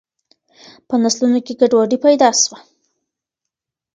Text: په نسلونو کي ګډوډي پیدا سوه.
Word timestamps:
په 0.87 0.93
نسلونو 1.03 1.39
کي 1.45 1.53
ګډوډي 1.59 1.97
پیدا 2.05 2.29
سوه. 2.43 2.57